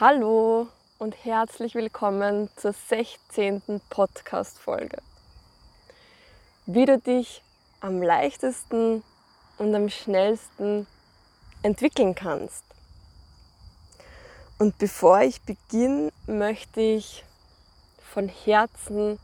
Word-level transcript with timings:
Hallo 0.00 0.68
und 0.98 1.24
herzlich 1.24 1.74
willkommen 1.74 2.48
zur 2.54 2.72
16. 2.72 3.80
Podcast-Folge. 3.90 4.98
Wie 6.66 6.84
du 6.84 6.98
dich 6.98 7.42
am 7.80 8.00
leichtesten 8.00 9.02
und 9.56 9.74
am 9.74 9.88
schnellsten 9.88 10.86
entwickeln 11.64 12.14
kannst. 12.14 12.62
Und 14.60 14.78
bevor 14.78 15.22
ich 15.22 15.42
beginne, 15.42 16.12
möchte 16.28 16.80
ich 16.80 17.24
von 18.00 18.28
Herzen 18.28 19.18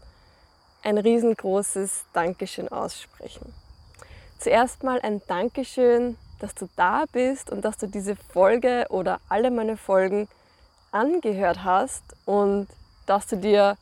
ein 0.82 0.98
riesengroßes 0.98 2.06
Dankeschön 2.12 2.66
aussprechen. 2.66 3.54
Zuerst 4.41 4.82
mal 4.82 5.00
ein 5.02 5.22
Dankeschön, 5.29 6.18
dass 6.41 6.52
du 6.56 6.68
da 6.75 7.04
bist 7.12 7.48
und 7.50 7.64
dass 7.64 7.77
du 7.77 7.86
diese 7.86 8.16
Folge 8.16 8.86
oder 8.88 9.20
alle 9.29 9.52
meine 9.52 9.77
Folgen 9.77 10.27
angehört 10.94 11.64
hast 11.64 12.04
und 12.25 12.68
dass 13.07 13.26
du 13.26 13.36
dir 13.36 13.76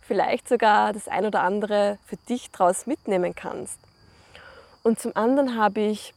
vielleicht 0.00 0.48
sogar 0.48 0.92
das 0.92 1.08
ein 1.08 1.26
oder 1.26 1.42
andere 1.42 1.98
für 2.06 2.16
dich 2.16 2.50
daraus 2.50 2.86
mitnehmen 2.86 3.34
kannst. 3.34 3.78
Und 4.82 4.98
zum 4.98 5.14
anderen 5.16 5.56
habe 5.56 5.80
ich 5.80 6.14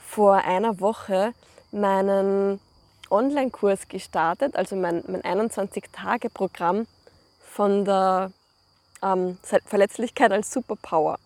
vor 0.00 0.34
einer 0.36 0.80
Woche 0.80 1.32
meinen 1.72 2.60
Online-Kurs 3.10 3.88
gestartet, 3.88 4.56
also 4.56 4.76
mein, 4.76 5.02
mein 5.06 5.22
21-Tage-Programm 5.22 6.86
von 7.40 7.84
der 7.84 8.32
ähm, 9.02 9.38
Verletzlichkeit 9.66 10.32
als 10.32 10.52
Superpower. 10.52 11.18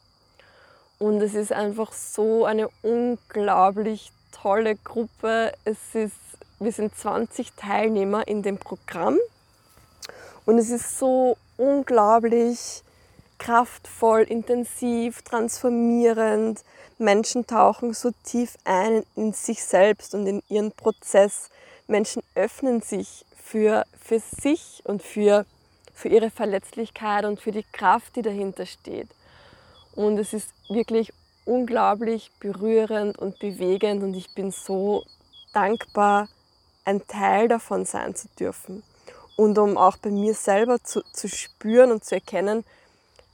Und 0.99 1.21
es 1.23 1.35
ist 1.35 1.53
einfach 1.53 1.93
so 1.93 2.45
eine 2.45 2.69
unglaublich 2.83 4.11
tolle 4.33 4.77
Gruppe. 4.77 5.53
Es 5.65 5.95
ist 5.95 6.15
wir 6.61 6.73
sind 6.73 6.97
20 6.97 7.53
Teilnehmer 7.55 8.27
in 8.27 8.43
dem 8.43 8.59
Programm 8.59 9.19
und 10.45 10.59
es 10.59 10.71
ist 10.71 10.99
so 10.99 11.37
unglaublich 11.57 12.83
kraftvoll, 13.39 14.23
intensiv, 14.23 15.23
transformierend. 15.23 16.65
Menschen 16.99 17.47
tauchen 17.47 17.95
so 17.95 18.11
tief 18.25 18.57
ein 18.65 19.05
in 19.15 19.33
sich 19.33 19.63
selbst 19.63 20.15
und 20.15 20.27
in 20.27 20.43
ihren 20.49 20.73
Prozess. 20.73 21.51
Menschen 21.87 22.23
öffnen 22.35 22.83
sich 22.83 23.25
für, 23.37 23.85
für 24.01 24.19
sich 24.19 24.83
und 24.85 25.03
für, 25.03 25.47
für 25.95 26.09
ihre 26.09 26.31
Verletzlichkeit 26.31 27.25
und 27.25 27.41
für 27.41 27.53
die 27.53 27.65
Kraft, 27.73 28.17
die 28.17 28.23
dahinter 28.23 28.67
steht. 28.67 29.09
Und 29.95 30.19
es 30.19 30.33
ist 30.33 30.53
wirklich 30.69 31.13
unglaublich 31.45 32.31
berührend 32.41 33.19
und 33.19 33.39
bewegend 33.39 34.03
und 34.03 34.15
ich 34.15 34.35
bin 34.35 34.51
so 34.51 35.05
dankbar, 35.53 36.29
ein 36.89 37.07
Teil 37.07 37.49
davon 37.49 37.85
sein 37.85 38.15
zu 38.15 38.29
dürfen. 38.41 38.83
Und 39.37 39.59
um 39.59 39.77
auch 39.77 39.99
bei 39.99 40.11
mir 40.11 40.35
selber 40.35 40.83
zu, 40.83 41.03
zu 41.13 41.29
spüren 41.29 41.93
und 41.93 42.03
zu 42.03 42.15
erkennen, 42.15 42.65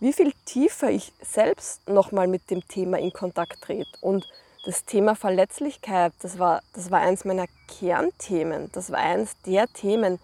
wie 0.01 0.13
viel 0.13 0.33
tiefer 0.45 0.91
ich 0.91 1.13
selbst 1.23 1.89
nochmal 1.89 2.27
mit 2.27 2.51
dem 2.51 2.67
Thema 2.67 2.99
in 2.99 3.13
Kontakt 3.13 3.63
trete. 3.63 3.89
Und 4.01 4.27
das 4.65 4.85
Thema 4.85 5.15
Verletzlichkeit, 5.15 6.13
das 6.21 6.39
war, 6.39 6.63
das 6.75 6.91
war 6.91 7.01
eines 7.01 7.25
meiner 7.25 7.47
Kernthemen. 7.69 8.71
Das 8.73 8.91
war 8.91 8.99
eines 8.99 9.41
der 9.47 9.69
Themen, 9.69 10.19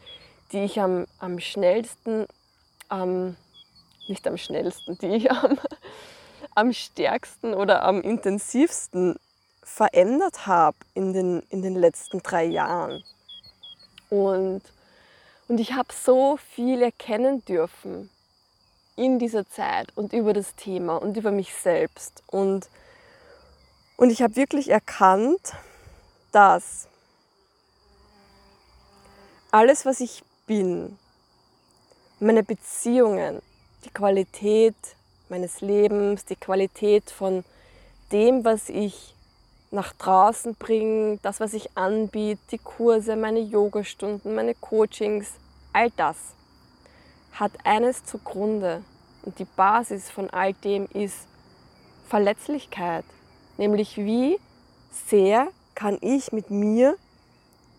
die 0.53 0.65
ich 0.65 0.81
am, 0.81 1.06
am 1.19 1.39
schnellsten, 1.39 2.27
ähm, 2.91 3.37
nicht 4.09 4.27
am 4.27 4.37
schnellsten, 4.37 4.98
die 4.98 5.15
ich 5.15 5.31
am, 5.31 5.56
am 6.56 6.72
stärksten 6.72 7.55
oder 7.55 7.84
am 7.84 8.03
intensivsten 8.03 9.17
verändert 9.62 10.47
habe 10.47 10.77
in 10.94 11.12
den, 11.12 11.41
in 11.48 11.62
den 11.62 11.77
letzten 11.77 12.22
drei 12.22 12.44
Jahren. 12.44 13.05
Und, 14.11 14.62
und 15.48 15.58
ich 15.58 15.72
habe 15.72 15.89
so 15.92 16.36
viel 16.36 16.83
erkennen 16.83 17.44
dürfen 17.44 18.11
in 18.97 19.19
dieser 19.19 19.48
Zeit 19.48 19.97
und 19.97 20.12
über 20.12 20.32
das 20.32 20.54
Thema 20.56 20.97
und 20.97 21.16
über 21.16 21.31
mich 21.31 21.54
selbst. 21.54 22.22
Und, 22.26 22.69
und 23.97 24.10
ich 24.10 24.21
habe 24.21 24.37
wirklich 24.37 24.69
erkannt, 24.69 25.54
dass 26.32 26.88
alles, 29.50 29.87
was 29.87 30.00
ich 30.00 30.22
bin, 30.47 30.98
meine 32.19 32.42
Beziehungen, 32.42 33.41
die 33.84 33.91
Qualität 33.91 34.77
meines 35.28 35.60
Lebens, 35.60 36.25
die 36.25 36.37
Qualität 36.37 37.10
von 37.10 37.44
dem, 38.12 38.44
was 38.44 38.69
ich 38.69 39.15
nach 39.70 39.92
draußen 39.92 40.54
bringen, 40.56 41.20
das, 41.22 41.41
was 41.41 41.54
ich 41.54 41.76
anbiete, 41.76 42.41
die 42.50 42.58
Kurse, 42.58 43.16
meine 43.16 43.41
Yogastunden, 43.41 44.34
meine 44.34 44.54
Coachings, 44.54 45.32
all 45.72 45.91
das 45.91 46.16
hat 47.32 47.53
eines 47.64 48.04
zugrunde. 48.04 48.82
Und 49.22 49.38
die 49.38 49.44
Basis 49.44 50.10
von 50.10 50.30
all 50.30 50.53
dem 50.54 50.86
ist 50.92 51.26
Verletzlichkeit. 52.09 53.04
Nämlich 53.56 53.97
wie 53.97 54.38
sehr 55.06 55.48
kann 55.75 55.98
ich 56.00 56.32
mit 56.32 56.50
mir 56.50 56.97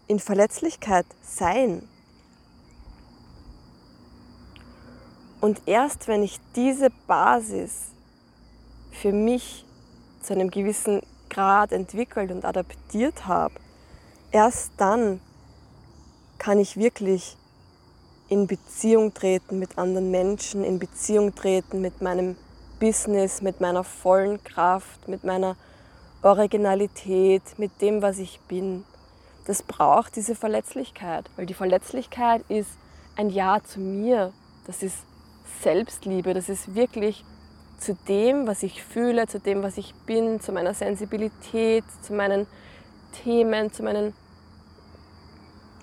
in 0.08 0.20
Verletzlichkeit 0.20 1.06
sein. 1.22 1.88
Und 5.42 5.62
erst 5.66 6.08
wenn 6.08 6.22
ich 6.22 6.40
diese 6.56 6.90
Basis 7.08 7.88
für 8.92 9.12
mich 9.12 9.66
zu 10.22 10.34
einem 10.34 10.52
gewissen 10.52 11.02
Grad 11.32 11.72
entwickelt 11.72 12.30
und 12.32 12.46
adaptiert 12.46 13.26
habe, 13.26 13.56
erst 14.32 14.74
dann 14.78 15.20
kann 16.38 16.60
ich 16.60 16.78
wirklich 16.78 17.38
in 18.30 18.48
Beziehung 18.48 19.14
treten 19.14 19.60
mit 19.60 19.78
anderen 19.78 20.12
Menschen, 20.12 20.64
in 20.64 20.80
Beziehung 20.80 21.34
treten 21.34 21.82
mit 21.82 22.02
meinem 22.02 22.38
Business, 22.80 23.42
mit 23.42 23.62
meiner 23.62 23.84
vollen 23.84 24.44
Kraft, 24.44 25.08
mit 25.08 25.24
meiner 25.24 25.56
Originalität, 26.22 27.42
mit 27.58 27.82
dem, 27.82 28.02
was 28.02 28.20
ich 28.20 28.40
bin. 28.48 28.86
Das 29.48 29.64
braucht 29.64 30.16
diese 30.16 30.36
Verletzlichkeit, 30.36 31.30
weil 31.36 31.46
die 31.46 31.54
Verletzlichkeit 31.54 32.44
ist 32.50 32.70
ein 33.16 33.30
Ja 33.30 33.60
zu 33.64 33.80
mir, 33.80 34.32
das 34.66 34.84
ist 34.84 34.98
Selbstliebe, 35.62 36.34
das 36.34 36.50
ist 36.50 36.76
wirklich 36.76 37.24
zu 37.82 37.96
dem, 38.08 38.48
was 38.48 38.64
ich 38.64 38.84
fühle, 38.84 39.28
zu 39.28 39.40
dem, 39.40 39.64
was 39.64 39.78
ich 39.78 39.94
bin, 40.06 40.40
zu 40.40 40.52
meiner 40.52 40.74
Sensibilität, 40.74 41.84
zu 42.04 42.14
meinen 42.14 42.46
Themen, 43.24 43.74
zu 43.74 43.84
meinen 43.84 44.14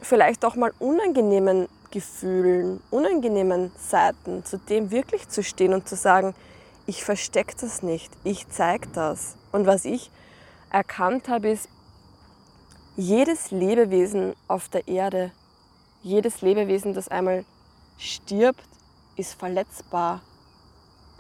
vielleicht 0.01 0.45
auch 0.45 0.55
mal 0.55 0.73
unangenehmen 0.79 1.69
Gefühlen, 1.91 2.81
unangenehmen 2.91 3.73
Seiten, 3.77 4.45
zu 4.45 4.59
dem 4.59 4.91
wirklich 4.91 5.29
zu 5.29 5.43
stehen 5.43 5.75
und 5.75 5.89
zu 5.89 5.97
sagen, 5.97 6.35
ich 6.87 7.03
verstecke 7.03 7.55
das 7.61 7.83
nicht, 7.83 8.13
ich 8.25 8.49
zeige 8.49 8.89
das. 8.89 9.37
Und 9.53 9.67
was 9.67 9.85
ich 9.85 10.11
erkannt 10.71 11.29
habe, 11.29 11.51
ist, 11.51 11.69
jedes 12.97 13.51
Lebewesen 13.51 14.35
auf 14.49 14.69
der 14.69 14.87
Erde, 14.87 15.33
jedes 16.03 16.43
Lebewesen, 16.43 16.95
das 16.95 17.09
einmal 17.09 17.45
stirbt, 17.97 18.63
ist 19.17 19.35
verletzbar 19.35 20.21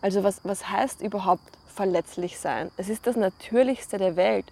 also 0.00 0.22
was, 0.22 0.40
was 0.44 0.68
heißt 0.68 1.02
überhaupt 1.02 1.42
verletzlich 1.74 2.38
sein? 2.38 2.70
Es 2.76 2.88
ist 2.88 3.06
das 3.06 3.16
Natürlichste 3.16 3.98
der 3.98 4.16
Welt. 4.16 4.46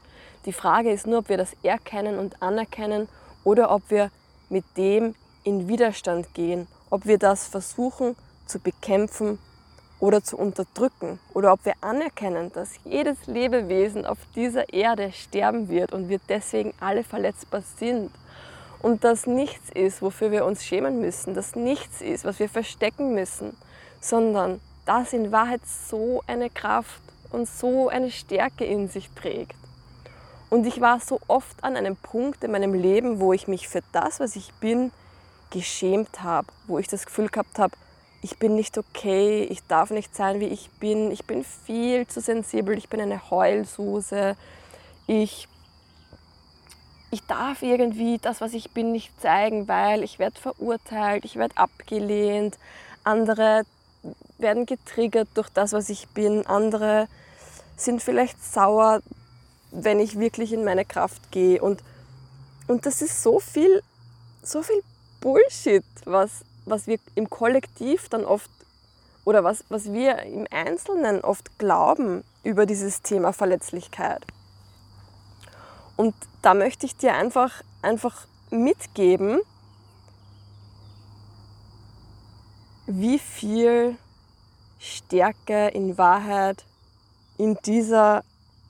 Die 0.45 0.53
Frage 0.53 0.93
ist 0.93 1.07
nur, 1.07 1.21
ob 1.21 1.29
wir 1.29 1.37
das 1.37 1.57
erkennen 1.63 2.19
und 2.19 2.43
anerkennen 2.43 3.09
oder 3.45 3.71
ob 3.71 3.91
wir 3.91 4.11
mit 4.49 4.65
dem 4.77 5.15
in 5.45 5.69
Widerstand 5.69 6.35
gehen, 6.35 6.67
ob 6.91 7.07
wir 7.07 7.19
das 7.19 7.47
versuchen 7.47 8.17
zu 8.47 8.59
bekämpfen 8.59 9.39
oder 9.99 10.23
zu 10.23 10.37
unterdrücken 10.37 11.19
oder 11.33 11.53
ob 11.53 11.65
wir 11.65 11.75
anerkennen, 11.81 12.53
dass 12.53 12.75
jedes 12.85 13.27
Lebewesen 13.27 14.05
auf 14.05 14.19
dieser 14.35 14.73
Erde 14.73 15.13
sterben 15.13 15.69
wird 15.69 15.93
und 15.93 16.09
wir 16.09 16.21
deswegen 16.29 16.75
alle 16.81 17.03
verletzbar 17.03 17.63
sind 17.79 18.11
und 18.83 19.05
dass 19.05 19.27
nichts 19.27 19.71
ist, 19.75 20.03
wofür 20.03 20.31
wir 20.31 20.45
uns 20.45 20.65
schämen 20.65 21.01
müssen, 21.01 21.35
dass 21.35 21.57
nichts 21.57 22.01
ist, 22.01 22.25
was 22.25 22.39
wir 22.39 22.49
verstecken 22.49 23.15
müssen, 23.15 23.57
sondern 24.01 24.61
das 24.87 25.13
in 25.13 25.33
Wahrheit 25.33 25.61
so 25.67 26.23
eine 26.27 26.49
Kraft 26.49 27.03
und 27.31 27.49
so 27.49 27.89
eine 27.89 28.11
Stärke 28.11 28.65
in 28.65 28.89
sich 28.89 29.11
trägt. 29.11 29.57
Und 30.49 30.67
ich 30.67 30.81
war 30.81 31.01
so 31.01 31.21
oft 31.27 31.63
an 31.65 31.77
einem 31.77 31.97
Punkt 31.97 32.45
in 32.45 32.53
meinem 32.53 32.73
Leben, 32.73 33.21
wo 33.21 33.33
ich 33.33 33.49
mich 33.49 33.69
für 33.69 33.83
das, 33.93 34.21
was 34.21 34.37
ich 34.37 34.53
bin, 34.55 34.93
geschämt 35.51 36.23
habe, 36.23 36.49
wo 36.67 36.79
ich 36.79 36.89
das 36.89 37.07
Gefühl 37.07 37.29
gehabt 37.29 37.59
habe, 37.59 37.77
ich 38.23 38.39
bin 38.39 38.55
nicht 38.55 38.79
okay, 38.79 39.45
ich 39.45 39.67
darf 39.67 39.91
nicht 39.91 40.15
sein, 40.15 40.41
wie 40.41 40.47
ich 40.47 40.71
bin, 40.81 41.11
ich 41.11 41.27
bin 41.27 41.45
viel 41.45 42.07
zu 42.07 42.21
sensibel, 42.21 42.77
ich 42.77 42.89
bin 42.89 43.01
eine 43.01 43.31
Heulsuse, 43.31 44.37
ich, 45.07 45.47
ich 47.11 47.25
darf 47.27 47.63
irgendwie 47.63 48.19
das, 48.19 48.41
was 48.41 48.55
ich 48.55 48.73
bin, 48.73 48.93
nicht 48.93 49.21
zeigen, 49.21 49.69
weil 49.69 50.03
ich 50.03 50.19
werde 50.19 50.41
verurteilt, 50.41 51.25
ich 51.25 51.37
werde 51.37 51.57
abgelehnt, 51.57 52.59
andere 53.05 53.65
werden 54.39 54.67
getriggert 54.67 55.29
durch 55.35 55.49
das, 55.49 55.73
was 55.73 55.89
ich 55.89 56.09
bin. 56.09 56.47
Andere 56.47 57.09
sind 57.77 58.03
vielleicht 58.03 58.43
sauer, 58.43 59.01
wenn 59.71 60.01
ich 60.01 60.19
wirklich 60.19 60.53
in 60.53 60.65
meine 60.65 60.85
Kraft 60.85 61.31
gehe. 61.31 61.61
Und, 61.61 61.83
und 62.67 62.87
das 62.87 63.03
ist 63.03 63.23
so 63.23 63.41
viel, 63.41 63.83
so 64.43 64.63
viel 64.63 64.83
Bullshit, 65.21 65.85
was, 66.05 66.45
was 66.65 66.87
wir 66.87 66.99
im 67.15 67.29
Kollektiv 67.31 68.09
dann 68.09 68.25
oft 68.25 68.51
oder 69.25 69.43
was, 69.43 69.65
was 69.69 69.93
wir 69.93 70.23
im 70.23 70.47
Einzelnen 70.51 71.21
oft 71.23 71.59
glauben 71.59 72.23
über 72.45 72.65
dieses 72.65 73.03
Thema 73.03 73.33
Verletzlichkeit. 73.33 74.25
Und 75.97 76.15
da 76.43 76.55
möchte 76.55 76.87
ich 76.87 76.97
dir 76.97 77.15
einfach, 77.15 77.63
einfach 77.83 78.27
mitgeben, 78.51 79.41
wie 82.87 83.19
viel 83.19 83.97
Stärke 84.87 85.69
in 85.69 85.99
Wahrheit 85.99 86.65
in 87.39 87.59
dieser, 87.65 88.25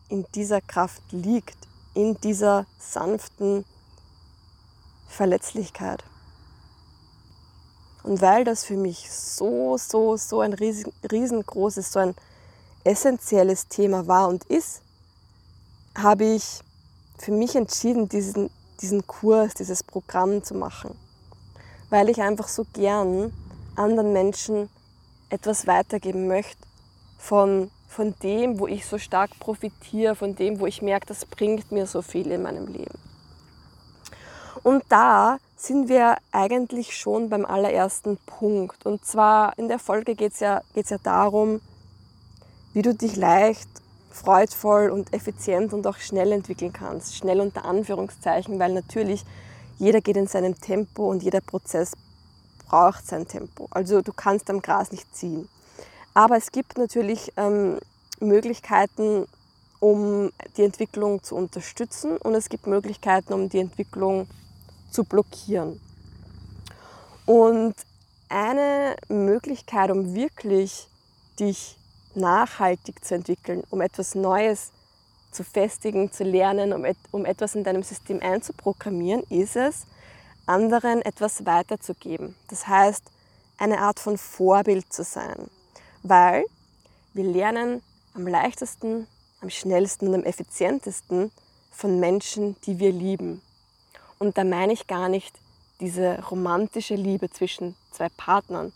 in 0.09 0.27
dieser 0.35 0.61
Kraft 0.61 1.03
liegt, 1.13 1.57
in 1.95 2.19
dieser 2.21 2.67
sanften 2.79 3.65
Verletzlichkeit. 5.09 6.03
Und 8.03 8.21
weil 8.21 8.45
das 8.45 8.65
für 8.65 8.77
mich 8.77 9.11
so, 9.11 9.77
so, 9.79 10.17
so 10.17 10.41
ein 10.41 10.53
riesen, 10.53 10.93
riesengroßes, 11.11 11.93
so 11.93 11.99
ein 11.99 12.15
essentielles 12.85 13.67
Thema 13.69 14.07
war 14.07 14.29
und 14.29 14.45
ist, 14.45 14.83
habe 15.97 16.25
ich 16.25 16.61
für 17.19 17.33
mich 17.33 17.57
entschieden, 17.57 18.09
diesen, 18.09 18.51
diesen 18.81 19.07
Kurs, 19.07 19.55
dieses 19.55 19.83
Programm 19.83 20.45
zu 20.45 20.55
machen. 20.55 20.97
Weil 21.91 22.09
ich 22.09 22.21
einfach 22.21 22.49
so 22.49 22.65
gern 22.73 23.33
anderen 23.75 24.13
Menschen 24.13 24.69
etwas 25.31 25.67
weitergeben 25.67 26.27
möchte 26.27 26.59
von, 27.19 27.71
von 27.89 28.15
dem, 28.23 28.59
wo 28.59 28.67
ich 28.67 28.87
so 28.87 28.99
stark 28.99 29.31
profitiere, 29.41 30.15
von 30.15 30.35
dem, 30.35 30.61
wo 30.61 30.67
ich 30.67 30.83
merke, 30.83 31.07
das 31.07 31.25
bringt 31.25 31.73
mir 31.73 31.87
so 31.87 32.03
viel 32.03 32.31
in 32.31 32.43
meinem 32.43 32.67
Leben. 32.67 32.99
Und 34.63 34.85
da 34.89 35.39
sind 35.57 35.89
wir 35.89 36.17
eigentlich 36.33 36.97
schon 36.97 37.29
beim 37.29 37.45
allerersten 37.45 38.19
Punkt. 38.27 38.85
Und 38.85 39.05
zwar 39.05 39.57
in 39.59 39.69
der 39.69 39.79
Folge 39.79 40.15
geht 40.15 40.33
es 40.33 40.41
ja, 40.41 40.61
geht's 40.75 40.91
ja 40.91 40.99
darum, 41.03 41.61
wie 42.73 42.83
du 42.83 42.95
dich 42.95 43.17
leicht, 43.17 43.69
freudvoll 44.11 44.91
und 44.91 45.13
effizient 45.13 45.73
und 45.73 45.87
auch 45.87 45.97
schnell 45.99 46.33
entwickeln 46.33 46.73
kannst. 46.73 47.17
Schnell 47.17 47.41
unter 47.41 47.65
Anführungszeichen, 47.65 48.59
weil 48.59 48.73
natürlich 48.73 49.25
jeder 49.79 50.01
geht 50.01 50.17
in 50.17 50.27
seinem 50.27 50.59
Tempo 50.61 51.11
und 51.11 51.23
jeder 51.23 51.41
Prozess 51.41 51.93
braucht 52.69 53.07
sein 53.07 53.27
Tempo. 53.27 53.69
Also 53.71 54.03
du 54.03 54.13
kannst 54.13 54.51
am 54.51 54.63
Gras 54.63 54.93
nicht 54.93 55.15
ziehen. 55.15 55.49
Aber 56.15 56.37
es 56.37 56.51
gibt 56.51 56.79
natürlich 56.79 57.33
ähm, 57.37 57.79
Möglichkeiten, 58.21 59.27
um 59.81 60.31
die 60.57 60.65
Entwicklung 60.65 61.23
zu 61.23 61.37
unterstützen 61.37 62.17
und 62.17 62.35
es 62.35 62.49
gibt 62.49 62.67
Möglichkeiten, 62.67 63.33
um 63.33 63.49
die 63.49 63.59
Entwicklung 63.59 64.27
zu 64.91 65.05
blockieren. 65.05 65.81
Und 67.27 67.75
eine 68.29 68.97
Möglichkeit, 69.09 69.91
um 69.91 70.15
wirklich 70.15 70.89
dich 71.39 71.77
nachhaltig 72.15 73.05
zu 73.05 73.15
entwickeln, 73.15 73.63
um 73.71 73.81
etwas 73.81 74.15
Neues 74.15 74.73
zu 75.31 75.45
festigen, 75.45 76.11
zu 76.11 76.25
lernen, 76.25 76.73
um, 76.73 76.85
et 76.85 76.97
um 77.11 77.27
etwas 77.27 77.55
in 77.55 77.63
deinem 77.63 77.83
System 77.83 78.21
einzuprogrammieren, 78.23 79.23
ist 79.25 79.57
es, 79.57 79.87
anderen 80.47 81.03
etwas 81.03 81.45
weiterzugeben. 81.45 82.35
Das 82.49 82.67
heißt, 82.67 83.05
eine 83.59 83.81
Art 83.81 84.01
von 84.01 84.19
Vorbild 84.19 84.93
zu 84.93 85.03
sein. 85.05 85.51
Weil 86.03 86.45
wir 87.15 87.25
lernen 87.25 87.83
am 88.15 88.27
leichtesten, 88.27 89.07
am 89.41 89.51
schnellsten 89.51 90.09
und 90.09 90.15
am 90.15 90.25
effizientesten 90.25 91.31
von 91.71 92.01
Menschen, 92.01 92.57
die 92.67 92.79
wir 92.79 92.93
lieben. 92.93 93.43
Und 94.19 94.39
da 94.39 94.45
meine 94.45 94.73
ich 94.73 94.87
gar 94.87 95.09
nicht 95.09 95.39
diese 95.81 96.23
romantische 96.31 96.95
Liebe 96.95 97.31
zwischen 97.31 97.77
zwei 97.93 98.09
Partnern, 98.17 98.73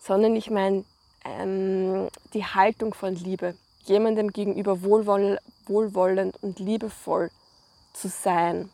sondern 0.00 0.36
ich 0.36 0.50
meine 0.50 0.84
ähm, 1.24 2.08
die 2.32 2.44
Haltung 2.44 2.94
von 2.94 3.14
Liebe, 3.14 3.54
jemandem 3.84 4.32
gegenüber 4.32 4.82
wohlwoll 4.82 5.38
wohlwollend 5.66 6.42
und 6.42 6.58
liebevoll 6.58 7.30
zu 7.92 8.08
sein. 8.08 8.70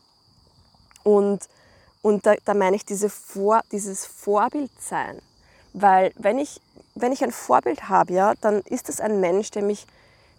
Und, 1.03 1.47
und 2.05 2.27
da, 2.27 2.35
da 2.45 2.53
meine 2.53 2.75
ich 2.75 2.85
diese 2.85 3.09
Vor, 3.09 3.61
dieses 3.71 4.05
Vorbildsein. 4.05 5.19
Weil 5.73 6.11
wenn 6.15 6.37
ich, 6.37 6.61
wenn 6.93 7.11
ich 7.11 7.23
ein 7.23 7.31
Vorbild 7.31 7.89
habe, 7.89 8.13
ja, 8.13 8.35
dann 8.41 8.61
ist 8.61 8.89
es 8.89 9.01
ein 9.01 9.19
Mensch, 9.19 9.49
der 9.49 9.63
mich 9.63 9.87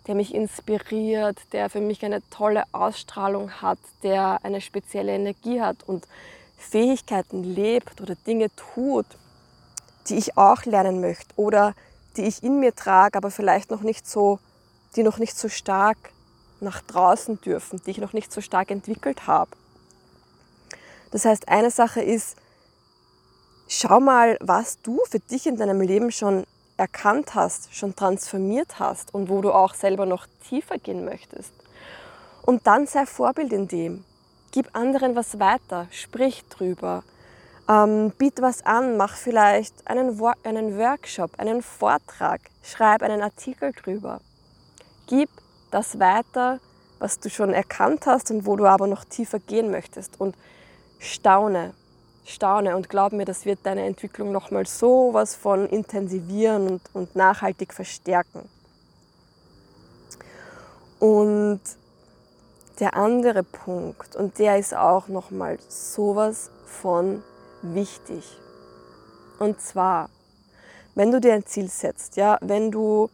der 0.07 0.15
mich 0.15 0.33
inspiriert, 0.33 1.37
der 1.53 1.69
für 1.69 1.81
mich 1.81 2.05
eine 2.05 2.23
tolle 2.31 2.63
Ausstrahlung 2.71 3.51
hat, 3.51 3.81
der 4.05 4.39
eine 4.45 4.61
spezielle 4.61 5.13
Energie 5.13 5.61
hat 5.61 5.79
und 5.85 6.07
Fähigkeiten 6.57 7.43
lebt 7.43 8.01
oder 8.01 8.15
Dinge 8.15 8.47
tut, 8.55 9.07
die 10.09 10.15
ich 10.15 10.39
auch 10.39 10.65
lernen 10.67 11.01
möchte 11.01 11.35
oder 11.35 11.75
die 12.17 12.23
ich 12.23 12.45
in 12.45 12.61
mir 12.61 12.77
trage, 12.77 13.19
aber 13.19 13.33
vielleicht 13.33 13.73
noch 13.73 13.83
nicht 13.83 14.09
so, 14.09 14.39
die 14.95 15.03
noch 15.03 15.19
nicht 15.19 15.37
so 15.37 15.49
stark 15.49 15.99
nach 16.61 16.81
draußen 16.83 17.41
dürfen, 17.41 17.83
die 17.85 17.91
ich 17.91 17.99
noch 17.99 18.13
nicht 18.13 18.33
so 18.33 18.41
stark 18.41 18.71
entwickelt 18.71 19.27
habe. 19.27 19.51
Das 21.11 21.25
heißt, 21.25 21.49
eine 21.49 21.71
Sache 21.71 22.03
ist, 22.03 22.37
schau 23.69 24.01
mal, 24.01 24.37
was 24.41 24.81
du 24.83 25.01
für 25.09 25.21
dich 25.21 25.47
in 25.47 25.57
deinem 25.57 25.81
Leben 25.81 26.11
schon 26.11 26.45
erkannt 26.77 27.35
hast, 27.35 27.75
schon 27.75 27.97
transformiert 27.97 28.79
hast 28.79 29.15
und 29.15 29.29
wo 29.29 29.41
du 29.41 29.53
auch 29.53 29.75
selber 29.75 30.07
noch 30.07 30.27
tiefer 30.49 30.79
gehen 30.79 31.05
möchtest. 31.05 31.53
Und 32.43 32.67
dann 32.67 32.87
sei 32.87 33.07
Vorbild 33.07 33.53
in 33.53 33.69
dem. 33.69 34.05
Gib 34.53 34.75
anderen 34.75 35.17
was 35.17 35.39
weiter, 35.39 35.89
sprich 35.91 36.45
drüber, 36.49 37.03
ähm, 37.69 38.13
biet 38.17 38.41
was 38.41 38.65
an, 38.65 38.97
mach 38.97 39.17
vielleicht 39.17 39.89
einen, 39.89 40.21
einen 40.45 40.79
Workshop, 40.79 41.39
einen 41.39 41.63
Vortrag, 41.63 42.41
schreib 42.63 43.03
einen 43.03 43.23
Artikel 43.23 43.73
drüber. 43.73 44.21
Gib 45.09 45.29
das 45.71 45.99
weiter, 45.99 46.61
was 46.99 47.19
du 47.19 47.29
schon 47.29 47.53
erkannt 47.53 48.07
hast 48.07 48.31
und 48.31 48.47
wo 48.47 48.57
du 48.57 48.67
aber 48.67 48.87
noch 48.87 49.05
tiefer 49.05 49.41
gehen 49.41 49.71
möchtest 49.71 50.21
und 50.21 50.37
staune, 50.99 51.75
staune 52.25 52.77
und 52.77 52.89
glaub 52.89 53.13
mir, 53.13 53.25
das 53.25 53.45
wird 53.45 53.61
deine 53.65 53.85
Entwicklung 53.87 54.33
nochmal 54.33 54.67
so 54.67 55.11
was 55.13 55.35
von 55.35 55.69
intensivieren 55.69 56.69
und, 56.69 56.83
und 56.93 57.17
nachhaltig 57.17 57.73
verstärken. 57.73 58.49
Und 60.99 61.61
der 62.81 62.95
andere 62.95 63.43
Punkt, 63.43 64.17
und 64.17 64.39
der 64.39 64.59
ist 64.59 64.75
auch 64.75 65.09
nochmal 65.09 65.59
sowas 65.69 66.51
von 66.67 67.23
wichtig. 67.63 68.39
Und 69.39 69.61
zwar, 69.61 70.11
wenn 70.95 71.11
du 71.11 71.21
dir 71.21 71.35
ein 71.35 71.47
Ziel 71.47 71.69
setzt, 71.69 72.17
ja, 72.17 72.39
wenn 72.41 72.71
du, 72.71 73.11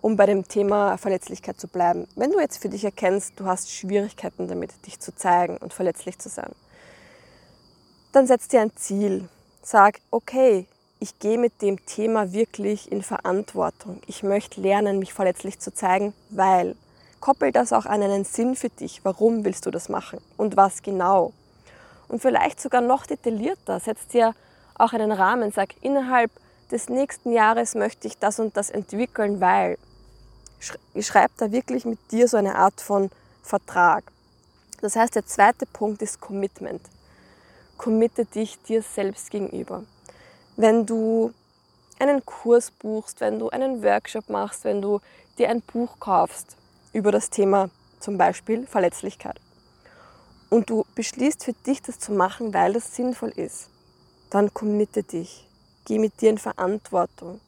um 0.00 0.16
bei 0.16 0.26
dem 0.26 0.46
Thema 0.46 0.96
Verletzlichkeit 0.96 1.60
zu 1.60 1.68
bleiben, 1.68 2.06
wenn 2.14 2.30
du 2.30 2.40
jetzt 2.40 2.58
für 2.58 2.68
dich 2.68 2.84
erkennst, 2.84 3.38
du 3.38 3.46
hast 3.46 3.70
Schwierigkeiten 3.70 4.48
damit, 4.48 4.72
dich 4.86 5.00
zu 5.00 5.14
zeigen 5.14 5.56
und 5.58 5.72
verletzlich 5.72 6.18
zu 6.18 6.28
sein, 6.28 6.52
dann 8.12 8.26
setz 8.26 8.48
dir 8.48 8.60
ein 8.60 8.76
Ziel. 8.76 9.28
Sag, 9.62 10.00
okay, 10.10 10.66
ich 10.98 11.18
gehe 11.18 11.38
mit 11.38 11.60
dem 11.60 11.84
Thema 11.84 12.32
wirklich 12.32 12.90
in 12.90 13.02
Verantwortung. 13.02 14.00
Ich 14.06 14.22
möchte 14.22 14.60
lernen, 14.60 14.98
mich 14.98 15.12
verletzlich 15.12 15.58
zu 15.58 15.74
zeigen, 15.74 16.14
weil 16.30 16.76
koppel 17.20 17.52
das 17.52 17.72
auch 17.72 17.84
an 17.84 18.02
einen 18.02 18.24
Sinn 18.24 18.56
für 18.56 18.70
dich. 18.70 19.00
Warum 19.04 19.44
willst 19.44 19.66
du 19.66 19.70
das 19.70 19.88
machen 19.88 20.20
und 20.36 20.56
was 20.56 20.82
genau? 20.82 21.32
Und 22.08 22.22
vielleicht 22.22 22.60
sogar 22.60 22.80
noch 22.80 23.04
detaillierter, 23.04 23.80
setz 23.80 24.06
dir 24.06 24.34
auch 24.74 24.92
einen 24.92 25.12
Rahmen, 25.12 25.52
sag, 25.52 25.74
innerhalb 25.82 26.30
des 26.70 26.88
nächsten 26.88 27.32
Jahres 27.32 27.74
möchte 27.74 28.06
ich 28.06 28.18
das 28.18 28.38
und 28.38 28.56
das 28.56 28.70
entwickeln, 28.70 29.40
weil 29.40 29.78
ich 30.94 31.06
schreibe 31.06 31.32
da 31.36 31.52
wirklich 31.52 31.84
mit 31.84 31.98
dir 32.10 32.28
so 32.28 32.36
eine 32.36 32.54
Art 32.54 32.80
von 32.80 33.10
Vertrag. 33.42 34.04
Das 34.80 34.96
heißt, 34.96 35.14
der 35.14 35.26
zweite 35.26 35.66
Punkt 35.66 36.02
ist 36.02 36.20
Commitment 36.20 36.80
committe 37.76 38.24
dich 38.24 38.58
dir 38.62 38.82
selbst 38.82 39.30
gegenüber. 39.30 39.84
Wenn 40.56 40.86
du 40.86 41.32
einen 41.98 42.24
Kurs 42.24 42.70
buchst, 42.70 43.20
wenn 43.20 43.38
du 43.38 43.50
einen 43.50 43.82
Workshop 43.82 44.28
machst, 44.28 44.64
wenn 44.64 44.82
du 44.82 45.00
dir 45.38 45.50
ein 45.50 45.62
Buch 45.62 45.98
kaufst 45.98 46.56
über 46.92 47.12
das 47.12 47.30
Thema 47.30 47.70
zum 48.00 48.18
Beispiel 48.18 48.66
Verletzlichkeit 48.66 49.40
und 50.50 50.70
du 50.70 50.84
beschließt 50.94 51.44
für 51.44 51.52
dich 51.52 51.82
das 51.82 51.98
zu 51.98 52.12
machen, 52.12 52.54
weil 52.54 52.72
das 52.72 52.94
sinnvoll 52.94 53.30
ist, 53.30 53.70
dann 54.30 54.52
committe 54.52 55.02
dich. 55.02 55.48
Geh 55.84 55.98
mit 55.98 56.20
dir 56.20 56.30
in 56.30 56.38
Verantwortung. 56.38 57.40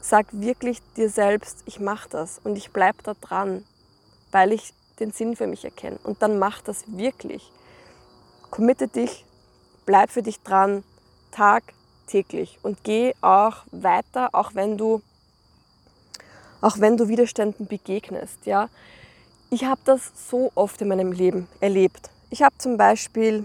Sag 0.00 0.26
wirklich 0.32 0.80
dir 0.96 1.08
selbst, 1.08 1.62
ich 1.66 1.80
mache 1.80 2.08
das 2.08 2.40
und 2.44 2.56
ich 2.56 2.72
bleibe 2.72 3.02
da 3.02 3.14
dran, 3.14 3.64
weil 4.32 4.52
ich 4.52 4.74
den 5.00 5.12
Sinn 5.12 5.36
für 5.36 5.46
mich 5.46 5.64
erkenne. 5.64 5.98
Und 6.04 6.22
dann 6.22 6.38
mach 6.38 6.60
das 6.60 6.84
wirklich 6.86 7.50
committe 8.54 8.86
dich, 8.86 9.24
bleib 9.84 10.12
für 10.12 10.22
dich 10.22 10.40
dran, 10.40 10.84
tagtäglich 11.32 12.60
und 12.62 12.84
geh 12.84 13.12
auch 13.20 13.64
weiter, 13.72 14.28
auch 14.32 14.54
wenn 14.54 14.78
du, 14.78 15.02
auch 16.60 16.78
wenn 16.78 16.96
du 16.96 17.08
Widerständen 17.08 17.66
begegnest. 17.66 18.46
Ja? 18.46 18.68
Ich 19.50 19.64
habe 19.64 19.80
das 19.84 20.12
so 20.30 20.52
oft 20.54 20.80
in 20.80 20.86
meinem 20.86 21.10
Leben 21.10 21.48
erlebt. 21.58 22.10
Ich 22.30 22.44
habe 22.44 22.56
zum 22.58 22.76
Beispiel 22.76 23.44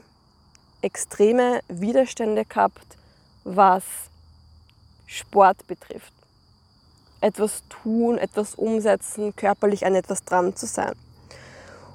extreme 0.83 1.61
Widerstände 1.67 2.45
gehabt, 2.45 2.95
was 3.43 3.83
Sport 5.07 5.65
betrifft. 5.65 6.13
Etwas 7.19 7.63
tun, 7.67 8.19
etwas 8.19 8.53
umsetzen, 8.53 9.35
körperlich 9.35 9.87
an 9.87 9.95
etwas 9.95 10.23
dran 10.23 10.55
zu 10.55 10.67
sein. 10.67 10.93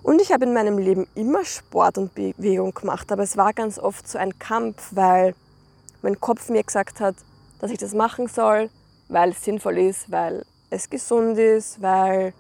Und 0.05 0.21
ich 0.21 0.33
habe 0.33 0.45
in 0.45 0.53
meinem 0.53 0.77
Leben 0.77 1.07
immer 1.15 1.47
Sport 1.47 1.97
und 1.97 2.15
Bewegung 2.15 2.75
gemacht, 2.75 3.11
aber 3.11 3.23
es 3.23 3.39
war 3.39 3.55
ganz 3.55 3.79
oft 3.79 4.07
so 4.07 4.19
ein 4.19 4.39
Kampf, 4.39 4.91
weil 4.91 5.35
mein 6.03 6.21
Kopf 6.21 6.51
mir 6.51 6.63
gesagt 6.63 7.01
hat, 7.01 7.15
dass 7.59 7.71
ich 7.71 7.79
das 7.79 7.95
machen 7.95 8.29
soll, 8.29 8.69
weil 9.09 9.31
es 9.31 9.43
sinnvoll 9.43 9.79
ist, 9.79 10.13
weil 10.13 10.45
es 10.69 10.91
gesund 10.91 11.39
ist, 11.39 11.81
weil 11.81 12.35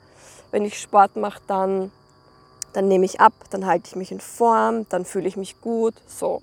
wenn 0.50 0.66
ich 0.66 0.78
Sport 0.78 1.16
mache, 1.16 1.40
dann, 1.47 1.90
dann 2.75 2.87
nehme 2.87 3.06
ich 3.06 3.18
ab, 3.18 3.33
dann 3.49 3.64
halte 3.64 3.88
ich 3.88 3.97
mich 3.97 4.12
in 4.12 4.21
Form, 4.21 4.87
dann 4.90 5.06
fühle 5.06 5.26
ich 5.26 5.38
mich 5.38 5.59
gut, 5.62 5.94
so. 6.06 6.42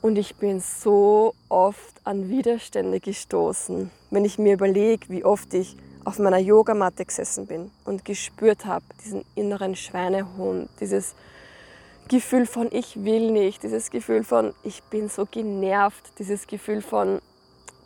Und 0.00 0.16
ich 0.16 0.36
bin 0.36 0.60
so 0.60 1.34
oft 1.50 2.00
an 2.04 2.30
Widerstände 2.30 2.98
gestoßen, 2.98 3.90
wenn 4.08 4.24
ich 4.24 4.38
mir 4.38 4.54
überlege, 4.54 5.10
wie 5.10 5.22
oft 5.22 5.52
ich 5.52 5.76
auf 6.04 6.18
meiner 6.18 6.38
Yogamatte 6.38 7.04
gesessen 7.04 7.46
bin 7.46 7.70
und 7.84 8.04
gespürt 8.04 8.66
habe, 8.66 8.84
diesen 9.04 9.24
inneren 9.34 9.76
Schweinehund, 9.76 10.68
dieses 10.80 11.14
Gefühl 12.08 12.46
von 12.46 12.68
ich 12.70 13.04
will 13.04 13.30
nicht, 13.30 13.62
dieses 13.62 13.90
Gefühl 13.90 14.24
von 14.24 14.54
ich 14.64 14.82
bin 14.84 15.08
so 15.08 15.26
genervt, 15.26 16.12
dieses 16.18 16.46
Gefühl 16.46 16.82
von 16.82 17.20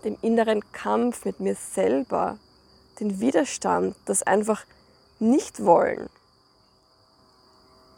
dem 0.05 0.17
inneren 0.23 0.63
Kampf 0.73 1.25
mit 1.25 1.41
mir 1.41 1.55
selber, 1.55 2.39
den 3.01 3.21
Widerstand, 3.21 3.95
das 4.07 4.23
einfach 4.23 4.65
nicht 5.19 5.65
wollen, 5.65 6.09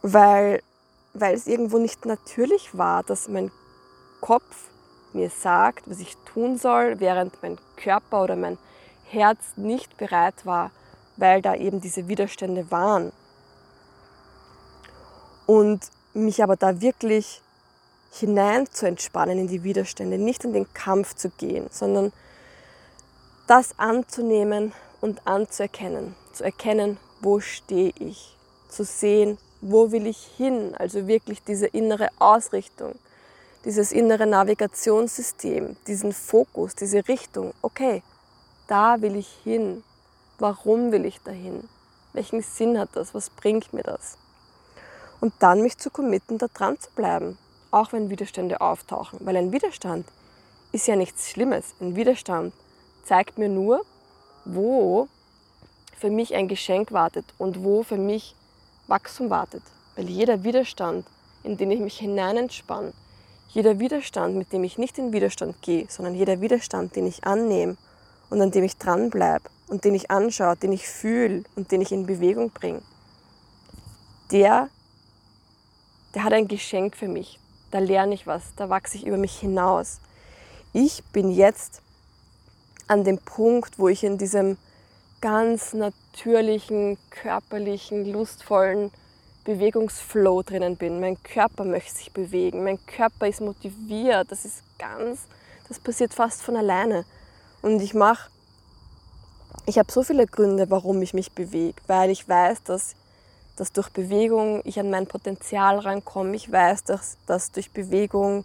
weil, 0.02 0.62
weil 1.14 1.34
es 1.34 1.46
irgendwo 1.46 1.78
nicht 1.78 2.06
natürlich 2.06 2.76
war, 2.76 3.02
dass 3.02 3.28
mein 3.28 3.50
Kopf 4.20 4.70
mir 5.12 5.30
sagt, 5.30 5.88
was 5.88 6.00
ich 6.00 6.16
tun 6.32 6.58
soll, 6.58 7.00
während 7.00 7.42
mein 7.42 7.58
Körper 7.76 8.24
oder 8.24 8.36
mein 8.36 8.58
Herz 9.10 9.38
nicht 9.56 9.96
bereit 9.96 10.44
war, 10.44 10.70
weil 11.16 11.42
da 11.42 11.54
eben 11.54 11.80
diese 11.80 12.08
Widerstände 12.08 12.70
waren. 12.70 13.12
Und 15.46 15.80
mich 16.14 16.42
aber 16.42 16.56
da 16.56 16.80
wirklich 16.80 17.42
hinein 18.12 18.70
zu 18.70 18.86
entspannen 18.86 19.38
in 19.38 19.48
die 19.48 19.62
Widerstände, 19.62 20.18
nicht 20.18 20.44
in 20.44 20.52
den 20.52 20.72
Kampf 20.72 21.14
zu 21.14 21.30
gehen, 21.30 21.68
sondern 21.70 22.12
das 23.46 23.78
anzunehmen 23.78 24.72
und 25.00 25.26
anzuerkennen, 25.26 26.14
zu 26.32 26.44
erkennen, 26.44 26.98
wo 27.20 27.40
stehe 27.40 27.92
ich, 27.98 28.36
zu 28.68 28.84
sehen, 28.84 29.38
wo 29.60 29.90
will 29.90 30.06
ich 30.06 30.18
hin, 30.36 30.74
also 30.78 31.06
wirklich 31.06 31.42
diese 31.42 31.66
innere 31.66 32.08
Ausrichtung, 32.18 32.94
dieses 33.64 33.92
innere 33.92 34.26
Navigationssystem, 34.26 35.76
diesen 35.86 36.12
Fokus, 36.12 36.74
diese 36.74 37.08
Richtung, 37.08 37.52
okay, 37.62 38.02
da 38.68 39.02
will 39.02 39.16
ich 39.16 39.28
hin. 39.42 39.82
Warum 40.38 40.92
will 40.92 41.04
ich 41.04 41.20
dahin? 41.22 41.68
Welchen 42.12 42.42
Sinn 42.42 42.78
hat 42.78 42.90
das? 42.92 43.14
Was 43.14 43.30
bringt 43.30 43.72
mir 43.72 43.82
das? 43.82 44.16
Und 45.20 45.32
dann 45.40 45.62
mich 45.62 45.78
zu 45.78 45.90
committen, 45.90 46.38
da 46.38 46.46
dran 46.46 46.78
zu 46.78 46.90
bleiben, 46.94 47.36
auch 47.72 47.92
wenn 47.92 48.10
Widerstände 48.10 48.60
auftauchen. 48.60 49.18
Weil 49.22 49.36
ein 49.36 49.52
Widerstand 49.52 50.06
ist 50.70 50.86
ja 50.86 50.94
nichts 50.94 51.30
Schlimmes. 51.30 51.74
Ein 51.80 51.96
Widerstand 51.96 52.54
zeigt 53.04 53.36
mir 53.36 53.48
nur, 53.48 53.84
wo 54.44 55.08
für 55.96 56.10
mich 56.10 56.34
ein 56.34 56.46
Geschenk 56.46 56.92
wartet 56.92 57.24
und 57.38 57.64
wo 57.64 57.82
für 57.82 57.96
mich 57.96 58.36
Wachstum 58.86 59.30
wartet. 59.30 59.62
Weil 59.96 60.08
jeder 60.08 60.44
Widerstand, 60.44 61.04
in 61.42 61.56
den 61.56 61.72
ich 61.72 61.80
mich 61.80 61.98
hinein 61.98 62.36
entspanne, 62.36 62.92
jeder 63.48 63.78
Widerstand, 63.80 64.36
mit 64.36 64.52
dem 64.52 64.62
ich 64.62 64.78
nicht 64.78 64.98
in 64.98 65.12
Widerstand 65.12 65.60
gehe, 65.62 65.86
sondern 65.88 66.14
jeder 66.14 66.40
Widerstand, 66.40 66.94
den 66.94 67.06
ich 67.06 67.24
annehme 67.24 67.76
und 68.30 68.40
an 68.40 68.50
dem 68.50 68.64
ich 68.64 68.76
dranbleibe 68.76 69.48
und 69.68 69.84
den 69.84 69.94
ich 69.94 70.10
anschaue, 70.10 70.56
den 70.56 70.72
ich 70.72 70.88
fühle 70.88 71.44
und 71.56 71.70
den 71.72 71.80
ich 71.80 71.92
in 71.92 72.06
Bewegung 72.06 72.50
bringe, 72.50 72.82
der, 74.30 74.68
der 76.14 76.24
hat 76.24 76.32
ein 76.32 76.48
Geschenk 76.48 76.96
für 76.96 77.08
mich. 77.08 77.38
Da 77.70 77.78
lerne 77.78 78.14
ich 78.14 78.26
was, 78.26 78.54
da 78.56 78.68
wachse 78.68 78.96
ich 78.96 79.06
über 79.06 79.18
mich 79.18 79.38
hinaus. 79.38 80.00
Ich 80.72 81.02
bin 81.12 81.30
jetzt 81.30 81.82
an 82.86 83.04
dem 83.04 83.18
Punkt, 83.18 83.78
wo 83.78 83.88
ich 83.88 84.04
in 84.04 84.18
diesem 84.18 84.56
ganz 85.20 85.74
natürlichen, 85.74 86.96
körperlichen, 87.10 88.10
lustvollen 88.10 88.90
Bewegungsflow 89.44 90.42
drinnen 90.42 90.76
bin. 90.76 91.00
Mein 91.00 91.22
Körper 91.22 91.64
möchte 91.64 91.94
sich 91.94 92.12
bewegen, 92.12 92.64
mein 92.64 92.78
Körper 92.86 93.28
ist 93.28 93.40
motiviert. 93.40 94.30
Das 94.30 94.44
ist 94.44 94.62
ganz, 94.78 95.20
das 95.68 95.78
passiert 95.78 96.14
fast 96.14 96.42
von 96.42 96.56
alleine. 96.56 97.04
Und 97.62 97.80
ich 97.80 97.94
mache, 97.94 98.30
ich 99.66 99.78
habe 99.78 99.90
so 99.90 100.02
viele 100.02 100.26
Gründe, 100.26 100.70
warum 100.70 101.02
ich 101.02 101.14
mich 101.14 101.32
bewege, 101.32 101.80
weil 101.86 102.10
ich 102.10 102.28
weiß, 102.28 102.62
dass, 102.62 102.94
dass 103.56 103.72
durch 103.72 103.90
Bewegung 103.90 104.62
ich 104.64 104.78
an 104.80 104.90
mein 104.90 105.06
Potenzial 105.06 105.78
rankomme. 105.78 106.34
Ich 106.36 106.50
weiß, 106.50 106.84
dass, 106.84 107.18
dass 107.26 107.52
durch 107.52 107.70
Bewegung 107.72 108.44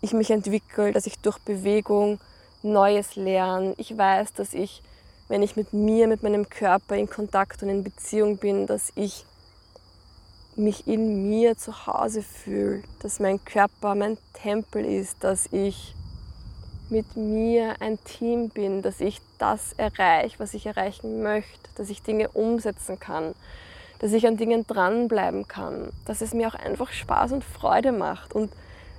ich 0.00 0.12
mich 0.12 0.30
entwickle, 0.30 0.92
dass 0.92 1.06
ich 1.06 1.18
durch 1.20 1.38
Bewegung 1.38 2.20
Neues 2.62 3.16
lerne. 3.16 3.74
Ich 3.78 3.96
weiß, 3.96 4.32
dass 4.34 4.52
ich, 4.52 4.82
wenn 5.28 5.42
ich 5.42 5.56
mit 5.56 5.72
mir, 5.72 6.08
mit 6.08 6.22
meinem 6.22 6.48
Körper 6.48 6.96
in 6.96 7.08
Kontakt 7.08 7.62
und 7.62 7.68
in 7.68 7.84
Beziehung 7.84 8.38
bin, 8.38 8.66
dass 8.66 8.92
ich 8.94 9.24
mich 10.56 10.88
in 10.88 11.28
mir 11.30 11.56
zu 11.56 11.86
Hause 11.86 12.20
fühle, 12.22 12.82
dass 13.00 13.20
mein 13.20 13.42
Körper 13.44 13.94
mein 13.94 14.18
Tempel 14.32 14.84
ist, 14.84 15.22
dass 15.22 15.46
ich 15.52 15.94
mit 16.90 17.16
mir 17.16 17.76
ein 17.80 18.02
Team 18.04 18.48
bin, 18.48 18.82
dass 18.82 19.00
ich 19.00 19.20
das 19.38 19.72
erreiche, 19.74 20.38
was 20.38 20.54
ich 20.54 20.66
erreichen 20.66 21.22
möchte, 21.22 21.68
dass 21.76 21.90
ich 21.90 22.02
Dinge 22.02 22.28
umsetzen 22.30 22.98
kann, 22.98 23.34
dass 23.98 24.12
ich 24.12 24.26
an 24.26 24.36
Dingen 24.36 24.66
dranbleiben 24.66 25.48
kann, 25.48 25.90
dass 26.06 26.20
es 26.20 26.34
mir 26.34 26.48
auch 26.48 26.54
einfach 26.54 26.92
Spaß 26.92 27.32
und 27.32 27.44
Freude 27.44 27.92
macht 27.92 28.34
und 28.34 28.52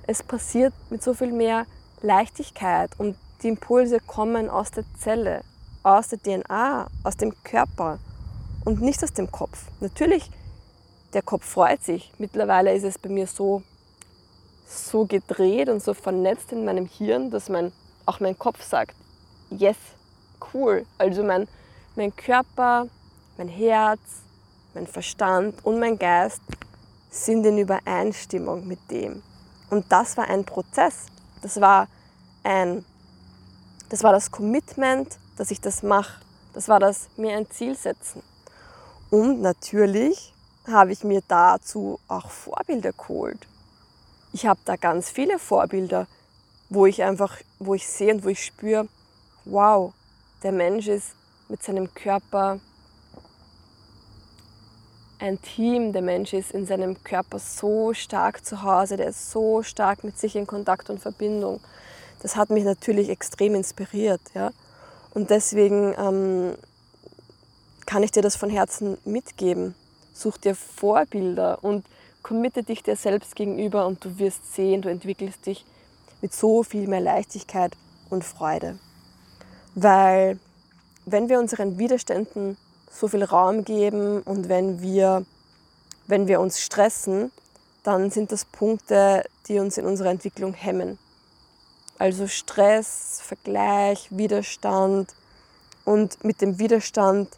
es 0.06 0.22
passiert 0.22 0.72
mit 0.90 1.02
so 1.02 1.14
viel 1.14 1.32
mehr 1.32 1.66
Leichtigkeit 2.02 2.90
und 2.98 3.16
die 3.42 3.48
Impulse 3.48 3.98
kommen 4.00 4.50
aus 4.50 4.70
der 4.70 4.84
Zelle, 4.98 5.42
aus 5.82 6.08
der 6.08 6.18
DNA, 6.18 6.88
aus 7.04 7.16
dem 7.16 7.34
Körper 7.42 7.98
und 8.64 8.82
nicht 8.82 9.02
aus 9.02 9.12
dem 9.12 9.30
Kopf. 9.30 9.66
Natürlich, 9.80 10.30
der 11.12 11.22
Kopf 11.22 11.44
freut 11.44 11.82
sich. 11.82 12.12
Mittlerweile 12.18 12.74
ist 12.74 12.84
es 12.84 12.98
bei 12.98 13.08
mir 13.08 13.26
so, 13.26 13.62
so 14.66 15.06
gedreht 15.06 15.68
und 15.68 15.82
so 15.82 15.94
vernetzt 15.94 16.52
in 16.52 16.64
meinem 16.64 16.86
Hirn, 16.86 17.30
dass 17.30 17.48
mein 17.48 17.72
auch 18.06 18.20
mein 18.20 18.38
Kopf 18.38 18.62
sagt, 18.62 18.94
yes, 19.50 19.76
cool. 20.52 20.86
Also 20.98 21.22
mein, 21.22 21.48
mein 21.96 22.14
Körper, 22.14 22.86
mein 23.36 23.48
Herz, 23.48 24.00
mein 24.74 24.86
Verstand 24.86 25.64
und 25.64 25.78
mein 25.78 25.98
Geist 25.98 26.42
sind 27.10 27.44
in 27.44 27.58
Übereinstimmung 27.58 28.66
mit 28.66 28.78
dem. 28.90 29.22
Und 29.70 29.90
das 29.90 30.16
war 30.16 30.28
ein 30.28 30.44
Prozess. 30.44 31.06
Das 31.42 31.60
war 31.60 31.88
ein, 32.42 32.84
das 33.88 34.02
war 34.02 34.12
das 34.12 34.30
Commitment, 34.30 35.18
dass 35.36 35.50
ich 35.50 35.60
das 35.60 35.82
mache. 35.82 36.20
Das 36.52 36.68
war 36.68 36.80
das 36.80 37.08
mir 37.16 37.36
ein 37.36 37.50
Ziel 37.50 37.76
setzen. 37.76 38.22
Und 39.10 39.40
natürlich 39.40 40.34
habe 40.66 40.92
ich 40.92 41.04
mir 41.04 41.22
dazu 41.26 41.98
auch 42.06 42.30
Vorbilder 42.30 42.92
geholt. 42.92 43.46
Ich 44.32 44.46
habe 44.46 44.60
da 44.64 44.76
ganz 44.76 45.10
viele 45.10 45.38
Vorbilder 45.38 46.06
wo 46.70 46.86
ich 46.86 47.02
einfach, 47.02 47.36
wo 47.58 47.74
ich 47.74 47.86
sehe 47.86 48.14
und 48.14 48.24
wo 48.24 48.28
ich 48.28 48.44
spüre, 48.44 48.88
wow, 49.44 49.92
der 50.42 50.52
Mensch 50.52 50.86
ist 50.86 51.14
mit 51.48 51.62
seinem 51.62 51.92
Körper 51.92 52.60
ein 55.18 55.42
Team, 55.42 55.92
der 55.92 56.00
Mensch 56.00 56.32
ist 56.32 56.52
in 56.52 56.64
seinem 56.64 57.02
Körper 57.04 57.38
so 57.38 57.92
stark 57.92 58.46
zu 58.46 58.62
Hause, 58.62 58.96
der 58.96 59.08
ist 59.08 59.30
so 59.30 59.62
stark 59.62 60.04
mit 60.04 60.18
sich 60.18 60.36
in 60.36 60.46
Kontakt 60.46 60.88
und 60.88 61.00
Verbindung. 61.00 61.60
Das 62.22 62.36
hat 62.36 62.50
mich 62.50 62.64
natürlich 62.64 63.10
extrem 63.10 63.54
inspiriert. 63.54 64.20
Ja? 64.34 64.50
Und 65.12 65.30
deswegen 65.30 65.94
ähm, 65.98 66.54
kann 67.84 68.02
ich 68.02 68.12
dir 68.12 68.22
das 68.22 68.36
von 68.36 68.48
Herzen 68.48 68.96
mitgeben. 69.04 69.74
Such 70.14 70.38
dir 70.38 70.54
Vorbilder 70.54 71.62
und 71.62 71.84
committe 72.22 72.62
dich 72.62 72.82
dir 72.82 72.96
selbst 72.96 73.34
gegenüber 73.34 73.86
und 73.86 74.04
du 74.04 74.18
wirst 74.18 74.54
sehen, 74.54 74.82
du 74.82 74.88
entwickelst 74.88 75.44
dich 75.46 75.64
mit 76.20 76.34
so 76.34 76.62
viel 76.62 76.88
mehr 76.88 77.00
Leichtigkeit 77.00 77.76
und 78.10 78.24
Freude. 78.24 78.78
Weil 79.74 80.38
wenn 81.06 81.28
wir 81.28 81.38
unseren 81.38 81.78
Widerständen 81.78 82.56
so 82.90 83.08
viel 83.08 83.24
Raum 83.24 83.64
geben 83.64 84.22
und 84.22 84.48
wenn 84.48 84.82
wir, 84.82 85.24
wenn 86.06 86.28
wir 86.28 86.40
uns 86.40 86.60
stressen, 86.60 87.30
dann 87.82 88.10
sind 88.10 88.32
das 88.32 88.44
Punkte, 88.44 89.24
die 89.48 89.58
uns 89.58 89.78
in 89.78 89.86
unserer 89.86 90.10
Entwicklung 90.10 90.52
hemmen. 90.52 90.98
Also 91.98 92.26
Stress, 92.26 93.20
Vergleich, 93.22 94.08
Widerstand 94.10 95.14
und 95.84 96.22
mit 96.24 96.40
dem 96.40 96.58
Widerstand 96.58 97.28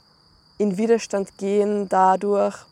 in 0.58 0.76
Widerstand 0.76 1.36
gehen, 1.38 1.88
dadurch 1.88 2.66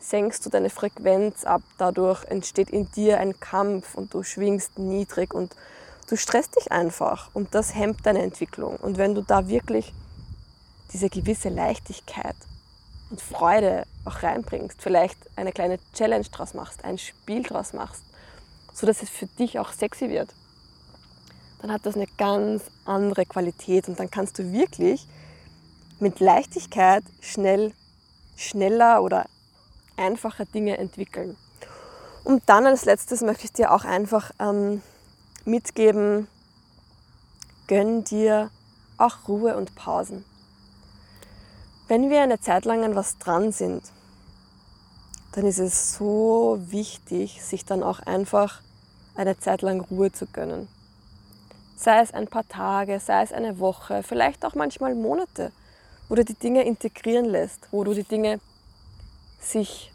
senkst 0.00 0.44
du 0.44 0.50
deine 0.50 0.70
Frequenz 0.70 1.44
ab. 1.44 1.62
Dadurch 1.78 2.24
entsteht 2.24 2.70
in 2.70 2.90
dir 2.92 3.18
ein 3.18 3.38
Kampf 3.40 3.94
und 3.94 4.14
du 4.14 4.22
schwingst 4.22 4.78
niedrig 4.78 5.34
und 5.34 5.54
du 6.08 6.16
stresst 6.16 6.56
dich 6.56 6.72
einfach 6.72 7.30
und 7.34 7.54
das 7.54 7.74
hemmt 7.74 8.06
deine 8.06 8.22
Entwicklung. 8.22 8.76
Und 8.76 8.98
wenn 8.98 9.14
du 9.14 9.22
da 9.22 9.48
wirklich 9.48 9.92
diese 10.92 11.08
gewisse 11.08 11.48
Leichtigkeit 11.48 12.36
und 13.10 13.20
Freude 13.20 13.84
auch 14.04 14.22
reinbringst, 14.22 14.80
vielleicht 14.80 15.18
eine 15.36 15.52
kleine 15.52 15.78
Challenge 15.94 16.26
draus 16.30 16.54
machst, 16.54 16.84
ein 16.84 16.98
Spiel 16.98 17.42
draus 17.42 17.72
machst, 17.72 18.02
so 18.72 18.86
dass 18.86 19.02
es 19.02 19.10
für 19.10 19.26
dich 19.26 19.58
auch 19.58 19.72
sexy 19.72 20.08
wird, 20.08 20.32
dann 21.60 21.72
hat 21.72 21.86
das 21.86 21.96
eine 21.96 22.06
ganz 22.18 22.64
andere 22.84 23.24
Qualität 23.24 23.88
und 23.88 23.98
dann 23.98 24.10
kannst 24.10 24.38
du 24.38 24.52
wirklich 24.52 25.06
mit 25.98 26.20
Leichtigkeit 26.20 27.02
schnell, 27.20 27.72
schneller 28.36 29.02
oder 29.02 29.26
einfacher 29.96 30.44
Dinge 30.44 30.78
entwickeln. 30.78 31.36
Und 32.24 32.42
dann 32.46 32.66
als 32.66 32.84
letztes 32.84 33.22
möchte 33.22 33.44
ich 33.44 33.52
dir 33.52 33.72
auch 33.72 33.84
einfach 33.84 34.32
ähm, 34.40 34.82
mitgeben, 35.44 36.26
gönn 37.68 38.04
dir 38.04 38.50
auch 38.98 39.28
Ruhe 39.28 39.56
und 39.56 39.74
Pausen. 39.76 40.24
Wenn 41.88 42.10
wir 42.10 42.22
eine 42.22 42.40
Zeit 42.40 42.64
lang 42.64 42.82
an 42.84 42.96
was 42.96 43.18
dran 43.18 43.52
sind, 43.52 43.82
dann 45.32 45.46
ist 45.46 45.58
es 45.58 45.94
so 45.94 46.58
wichtig, 46.66 47.42
sich 47.44 47.64
dann 47.64 47.82
auch 47.82 48.00
einfach 48.00 48.60
eine 49.14 49.38
Zeit 49.38 49.62
lang 49.62 49.80
Ruhe 49.82 50.10
zu 50.10 50.26
gönnen. 50.26 50.66
Sei 51.76 52.00
es 52.00 52.12
ein 52.12 52.26
paar 52.26 52.48
Tage, 52.48 52.98
sei 53.00 53.22
es 53.22 53.32
eine 53.32 53.58
Woche, 53.58 54.02
vielleicht 54.02 54.44
auch 54.44 54.54
manchmal 54.54 54.94
Monate, 54.94 55.52
wo 56.08 56.14
du 56.14 56.24
die 56.24 56.34
Dinge 56.34 56.64
integrieren 56.64 57.26
lässt, 57.26 57.68
wo 57.70 57.84
du 57.84 57.92
die 57.92 58.02
Dinge 58.02 58.40
sich 59.40 59.92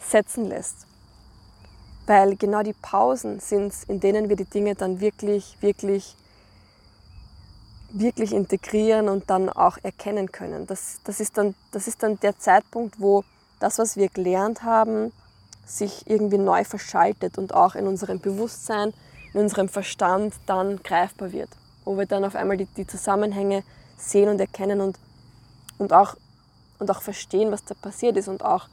setzen 0.00 0.46
lässt. 0.46 0.86
Weil 2.06 2.36
genau 2.36 2.62
die 2.62 2.74
Pausen 2.74 3.40
sind 3.40 3.68
es, 3.72 3.84
in 3.84 4.00
denen 4.00 4.28
wir 4.28 4.36
die 4.36 4.44
Dinge 4.44 4.74
dann 4.74 5.00
wirklich, 5.00 5.56
wirklich 5.60 6.16
wirklich 7.90 8.32
integrieren 8.32 9.08
und 9.08 9.30
dann 9.30 9.48
auch 9.48 9.78
erkennen 9.82 10.30
können. 10.30 10.66
Das, 10.66 11.00
das, 11.04 11.20
ist 11.20 11.38
dann, 11.38 11.54
das 11.72 11.88
ist 11.88 12.02
dann 12.02 12.20
der 12.20 12.38
Zeitpunkt, 12.38 13.00
wo 13.00 13.24
das, 13.60 13.78
was 13.78 13.96
wir 13.96 14.08
gelernt 14.08 14.62
haben, 14.62 15.12
sich 15.66 16.08
irgendwie 16.08 16.38
neu 16.38 16.64
verschaltet 16.64 17.38
und 17.38 17.54
auch 17.54 17.74
in 17.74 17.86
unserem 17.86 18.20
Bewusstsein, 18.20 18.92
in 19.32 19.40
unserem 19.40 19.68
Verstand 19.68 20.34
dann 20.46 20.82
greifbar 20.82 21.32
wird. 21.32 21.50
Wo 21.84 21.96
wir 21.96 22.06
dann 22.06 22.24
auf 22.24 22.34
einmal 22.34 22.56
die, 22.56 22.66
die 22.66 22.86
Zusammenhänge 22.86 23.62
sehen 23.96 24.28
und 24.28 24.40
erkennen 24.40 24.80
und, 24.80 24.98
und, 25.78 25.92
auch, 25.92 26.16
und 26.78 26.90
auch 26.90 27.02
verstehen, 27.02 27.50
was 27.50 27.64
da 27.64 27.74
passiert 27.74 28.16
ist 28.16 28.28
und 28.28 28.44
auch 28.44 28.68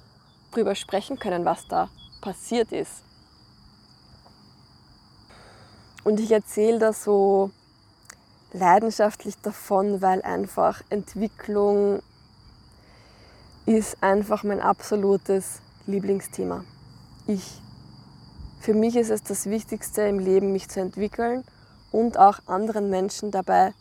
darüber 0.51 0.75
sprechen 0.75 1.19
können, 1.19 1.45
was 1.45 1.67
da 1.67 1.89
passiert 2.21 2.71
ist. 2.71 3.03
Und 6.03 6.19
ich 6.19 6.31
erzähle 6.31 6.79
da 6.79 6.93
so 6.93 7.51
leidenschaftlich 8.53 9.37
davon, 9.41 10.01
weil 10.01 10.21
einfach 10.21 10.81
Entwicklung 10.89 12.01
ist 13.65 14.01
einfach 14.01 14.43
mein 14.43 14.61
absolutes 14.61 15.61
Lieblingsthema. 15.87 16.63
Ich. 17.27 17.61
Für 18.59 18.73
mich 18.73 18.95
ist 18.95 19.11
es 19.11 19.23
das 19.23 19.47
Wichtigste 19.47 20.03
im 20.03 20.19
Leben, 20.19 20.51
mich 20.51 20.69
zu 20.69 20.79
entwickeln 20.79 21.43
und 21.91 22.17
auch 22.17 22.39
anderen 22.47 22.89
Menschen 22.89 23.31
dabei 23.31 23.73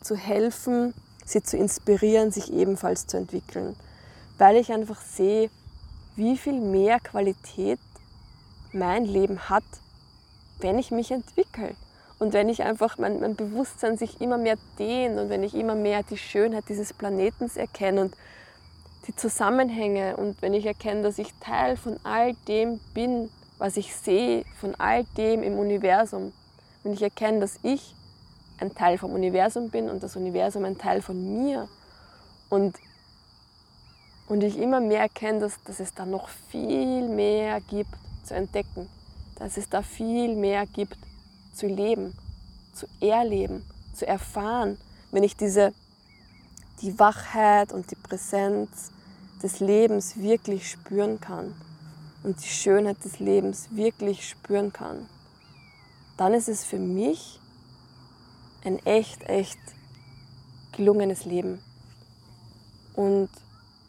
zu 0.00 0.16
helfen, 0.16 0.94
sie 1.24 1.42
zu 1.42 1.56
inspirieren, 1.56 2.30
sich 2.30 2.52
ebenfalls 2.52 3.06
zu 3.06 3.16
entwickeln. 3.16 3.76
Weil 4.38 4.56
ich 4.56 4.72
einfach 4.72 5.00
sehe, 5.00 5.50
wie 6.16 6.36
viel 6.36 6.60
mehr 6.60 7.00
Qualität 7.00 7.78
mein 8.72 9.04
Leben 9.04 9.48
hat, 9.48 9.64
wenn 10.60 10.78
ich 10.78 10.90
mich 10.90 11.10
entwickle. 11.10 11.74
Und 12.18 12.34
wenn 12.34 12.48
ich 12.48 12.62
einfach 12.62 12.98
mein, 12.98 13.20
mein 13.20 13.34
Bewusstsein 13.34 13.96
sich 13.96 14.20
immer 14.20 14.36
mehr 14.36 14.58
dehnt 14.78 15.18
und 15.18 15.30
wenn 15.30 15.42
ich 15.42 15.54
immer 15.54 15.74
mehr 15.74 16.02
die 16.02 16.18
Schönheit 16.18 16.64
dieses 16.68 16.92
Planetens 16.92 17.56
erkenne 17.56 18.02
und 18.02 18.16
die 19.06 19.16
Zusammenhänge 19.16 20.16
und 20.16 20.42
wenn 20.42 20.52
ich 20.52 20.66
erkenne, 20.66 21.02
dass 21.02 21.18
ich 21.18 21.32
Teil 21.40 21.78
von 21.78 21.98
all 22.04 22.34
dem 22.46 22.78
bin, 22.92 23.30
was 23.56 23.78
ich 23.78 23.96
sehe, 23.96 24.44
von 24.60 24.74
all 24.74 25.04
dem 25.16 25.42
im 25.42 25.58
Universum, 25.58 26.32
wenn 26.82 26.92
ich 26.92 27.02
erkenne, 27.02 27.40
dass 27.40 27.58
ich 27.62 27.94
ein 28.60 28.74
Teil 28.74 28.98
vom 28.98 29.12
Universum 29.12 29.70
bin 29.70 29.88
und 29.88 30.02
das 30.02 30.16
Universum 30.16 30.64
ein 30.64 30.78
Teil 30.78 31.02
von 31.02 31.42
mir. 31.42 31.68
Und, 32.48 32.76
und 34.28 34.42
ich 34.42 34.58
immer 34.58 34.80
mehr 34.80 35.00
erkenne, 35.00 35.40
dass, 35.40 35.62
dass 35.64 35.80
es 35.80 35.94
da 35.94 36.04
noch 36.04 36.28
viel 36.28 37.08
mehr 37.08 37.60
gibt 37.60 37.90
zu 38.24 38.34
entdecken, 38.34 38.88
dass 39.36 39.56
es 39.56 39.68
da 39.68 39.82
viel 39.82 40.36
mehr 40.36 40.66
gibt 40.66 40.98
zu 41.54 41.66
leben, 41.66 42.14
zu 42.74 42.86
erleben, 43.00 43.64
zu 43.94 44.06
erfahren, 44.06 44.78
wenn 45.10 45.22
ich 45.22 45.36
diese, 45.36 45.72
die 46.82 46.98
Wachheit 46.98 47.72
und 47.72 47.90
die 47.90 47.96
Präsenz 47.96 48.92
des 49.42 49.60
Lebens 49.60 50.18
wirklich 50.18 50.70
spüren 50.70 51.20
kann 51.20 51.54
und 52.22 52.42
die 52.42 52.48
Schönheit 52.48 53.02
des 53.04 53.18
Lebens 53.18 53.68
wirklich 53.72 54.28
spüren 54.28 54.72
kann, 54.72 55.08
dann 56.16 56.34
ist 56.34 56.48
es 56.48 56.64
für 56.64 56.78
mich 56.78 57.39
ein 58.64 58.78
echt, 58.86 59.22
echt 59.28 59.58
gelungenes 60.72 61.24
Leben. 61.24 61.60
Und, 62.94 63.28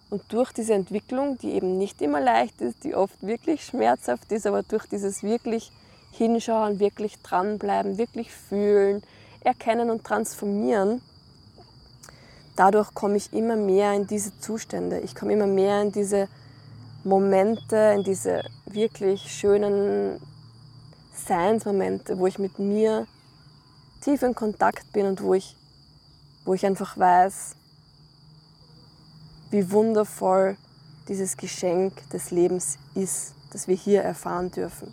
und 0.09 0.21
durch 0.29 0.51
diese 0.51 0.73
Entwicklung, 0.73 1.37
die 1.37 1.51
eben 1.51 1.77
nicht 1.77 2.01
immer 2.01 2.21
leicht 2.21 2.61
ist, 2.61 2.83
die 2.83 2.95
oft 2.95 3.21
wirklich 3.21 3.65
schmerzhaft 3.65 4.31
ist, 4.31 4.45
aber 4.45 4.63
durch 4.63 4.85
dieses 4.85 5.23
wirklich 5.23 5.71
hinschauen, 6.11 6.79
wirklich 6.79 7.21
dranbleiben, 7.21 7.97
wirklich 7.97 8.31
fühlen, 8.31 9.01
erkennen 9.41 9.89
und 9.89 10.03
transformieren, 10.03 11.01
dadurch 12.55 12.93
komme 12.93 13.17
ich 13.17 13.33
immer 13.33 13.55
mehr 13.55 13.93
in 13.93 14.07
diese 14.07 14.37
Zustände. 14.39 14.99
Ich 14.99 15.15
komme 15.15 15.33
immer 15.33 15.47
mehr 15.47 15.81
in 15.81 15.91
diese 15.91 16.27
Momente, 17.03 17.93
in 17.95 18.03
diese 18.03 18.43
wirklich 18.65 19.31
schönen 19.31 20.21
Seinsmomente, 21.13 22.19
wo 22.19 22.27
ich 22.27 22.37
mit 22.37 22.59
mir 22.59 23.07
tief 24.01 24.23
in 24.23 24.35
Kontakt 24.35 24.91
bin 24.91 25.05
und 25.05 25.21
wo 25.21 25.33
ich, 25.33 25.55
wo 26.45 26.53
ich 26.53 26.65
einfach 26.65 26.97
weiß, 26.97 27.55
wie 29.51 29.71
wundervoll 29.71 30.57
dieses 31.07 31.37
Geschenk 31.37 32.09
des 32.09 32.31
Lebens 32.31 32.77
ist, 32.95 33.33
das 33.51 33.67
wir 33.67 33.75
hier 33.75 34.01
erfahren 34.01 34.51
dürfen. 34.51 34.91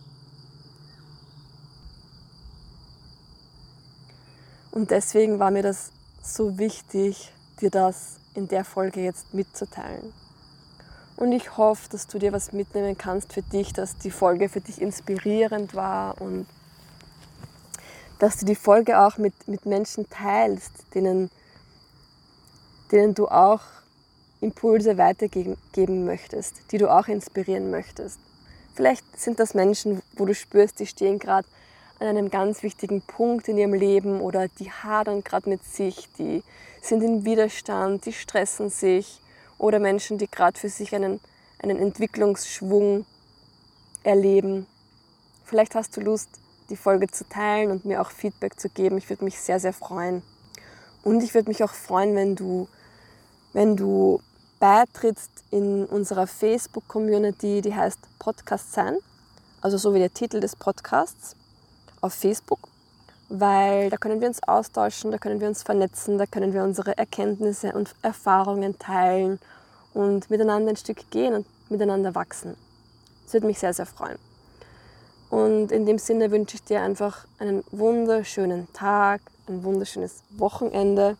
Und 4.70 4.90
deswegen 4.90 5.38
war 5.38 5.50
mir 5.50 5.62
das 5.62 5.90
so 6.22 6.58
wichtig, 6.58 7.32
dir 7.60 7.70
das 7.70 8.18
in 8.34 8.48
der 8.48 8.64
Folge 8.64 9.02
jetzt 9.02 9.34
mitzuteilen. 9.34 10.12
Und 11.16 11.32
ich 11.32 11.56
hoffe, 11.56 11.88
dass 11.90 12.06
du 12.06 12.18
dir 12.18 12.32
was 12.32 12.52
mitnehmen 12.52 12.96
kannst 12.96 13.32
für 13.32 13.42
dich, 13.42 13.72
dass 13.72 13.96
die 13.96 14.12
Folge 14.12 14.48
für 14.48 14.60
dich 14.60 14.80
inspirierend 14.80 15.74
war 15.74 16.20
und 16.20 16.46
dass 18.18 18.38
du 18.38 18.46
die 18.46 18.54
Folge 18.54 19.00
auch 19.00 19.18
mit, 19.18 19.34
mit 19.46 19.66
Menschen 19.66 20.08
teilst, 20.08 20.72
denen, 20.94 21.30
denen 22.90 23.14
du 23.14 23.28
auch 23.28 23.62
Impulse 24.40 24.98
weitergeben 24.98 26.04
möchtest, 26.04 26.72
die 26.72 26.78
du 26.78 26.90
auch 26.90 27.08
inspirieren 27.08 27.70
möchtest. 27.70 28.20
Vielleicht 28.74 29.04
sind 29.18 29.40
das 29.40 29.54
Menschen, 29.54 30.02
wo 30.16 30.24
du 30.24 30.34
spürst, 30.34 30.78
die 30.78 30.86
stehen 30.86 31.18
gerade 31.18 31.48
an 31.98 32.06
einem 32.06 32.30
ganz 32.30 32.62
wichtigen 32.62 33.02
Punkt 33.02 33.48
in 33.48 33.58
ihrem 33.58 33.74
Leben 33.74 34.20
oder 34.20 34.46
die 34.46 34.70
hadern 34.70 35.24
gerade 35.24 35.48
mit 35.48 35.64
sich, 35.64 36.08
die 36.16 36.44
sind 36.80 37.02
in 37.02 37.24
Widerstand, 37.24 38.06
die 38.06 38.12
stressen 38.12 38.70
sich 38.70 39.20
oder 39.58 39.80
Menschen, 39.80 40.18
die 40.18 40.28
gerade 40.28 40.58
für 40.58 40.68
sich 40.68 40.94
einen, 40.94 41.20
einen 41.58 41.78
Entwicklungsschwung 41.78 43.04
erleben. 44.04 44.66
Vielleicht 45.44 45.74
hast 45.74 45.96
du 45.96 46.00
Lust, 46.00 46.28
die 46.70 46.76
Folge 46.76 47.08
zu 47.08 47.28
teilen 47.28 47.70
und 47.70 47.84
mir 47.84 48.00
auch 48.00 48.10
Feedback 48.10 48.58
zu 48.58 48.68
geben. 48.68 48.98
Ich 48.98 49.08
würde 49.08 49.24
mich 49.24 49.40
sehr, 49.40 49.60
sehr 49.60 49.72
freuen. 49.72 50.22
Und 51.02 51.22
ich 51.22 51.34
würde 51.34 51.48
mich 51.48 51.62
auch 51.64 51.72
freuen, 51.72 52.14
wenn 52.14 52.36
du, 52.36 52.68
wenn 53.52 53.76
du 53.76 54.20
beitrittst 54.60 55.30
in 55.50 55.86
unserer 55.86 56.26
Facebook-Community, 56.26 57.60
die 57.62 57.74
heißt 57.74 57.98
Podcast 58.18 58.72
sein, 58.72 58.96
also 59.60 59.78
so 59.78 59.94
wie 59.94 59.98
der 59.98 60.12
Titel 60.12 60.40
des 60.40 60.56
Podcasts 60.56 61.36
auf 62.00 62.14
Facebook, 62.14 62.68
weil 63.28 63.90
da 63.90 63.96
können 63.96 64.20
wir 64.20 64.28
uns 64.28 64.42
austauschen, 64.42 65.10
da 65.10 65.18
können 65.18 65.40
wir 65.40 65.48
uns 65.48 65.62
vernetzen, 65.62 66.18
da 66.18 66.26
können 66.26 66.52
wir 66.52 66.62
unsere 66.62 66.96
Erkenntnisse 66.96 67.72
und 67.72 67.94
Erfahrungen 68.02 68.78
teilen 68.78 69.38
und 69.94 70.30
miteinander 70.30 70.70
ein 70.70 70.76
Stück 70.76 71.10
gehen 71.10 71.34
und 71.34 71.46
miteinander 71.70 72.14
wachsen. 72.14 72.56
Das 73.24 73.34
würde 73.34 73.46
mich 73.46 73.58
sehr, 73.58 73.74
sehr 73.74 73.86
freuen. 73.86 74.18
Und 75.30 75.72
in 75.72 75.84
dem 75.84 75.98
Sinne 75.98 76.30
wünsche 76.30 76.56
ich 76.56 76.64
dir 76.64 76.80
einfach 76.82 77.26
einen 77.38 77.62
wunderschönen 77.70 78.72
Tag, 78.72 79.20
ein 79.46 79.62
wunderschönes 79.62 80.22
Wochenende 80.30 81.16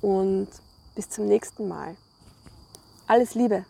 und 0.00 0.48
bis 0.94 1.10
zum 1.10 1.26
nächsten 1.26 1.66
Mal. 1.68 1.96
Alles 3.06 3.34
Liebe! 3.34 3.64